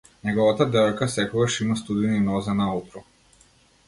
Неговата 0.27 0.65
девојка 0.75 1.07
секогаш 1.15 1.57
има 1.65 1.77
студени 1.81 2.21
нозе 2.31 2.57
наутро. 2.63 3.05